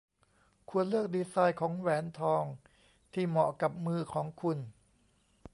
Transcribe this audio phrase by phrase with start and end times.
[0.69, 2.43] ควรเลือกดีไซน์ของแหวนทอง
[3.13, 4.57] ที่เหมาะกับมือของคุณ